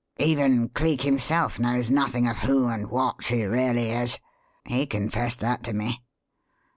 [0.17, 4.17] Even Cleek himself knows nothing of who and what she really is.
[4.65, 6.01] He confessed that to me.